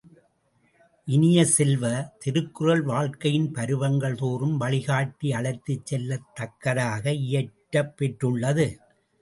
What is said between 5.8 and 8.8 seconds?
செல்லத் தக்கதாக இயற்றப் பெற்றுள்ளது.